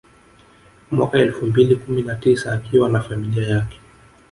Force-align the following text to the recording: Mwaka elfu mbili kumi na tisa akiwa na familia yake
Mwaka 0.91 1.17
elfu 1.19 1.45
mbili 1.45 1.75
kumi 1.75 2.01
na 2.01 2.15
tisa 2.15 2.53
akiwa 2.53 2.89
na 2.89 2.99
familia 3.01 3.47
yake 3.47 3.79